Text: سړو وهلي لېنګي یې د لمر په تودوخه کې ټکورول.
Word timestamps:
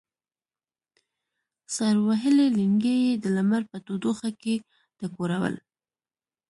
سړو 1.75 2.01
وهلي 2.09 2.45
لېنګي 2.57 2.95
یې 3.05 3.13
د 3.23 3.25
لمر 3.37 3.61
په 3.71 3.77
تودوخه 3.85 4.29
کې 4.41 4.55
ټکورول. 4.99 5.55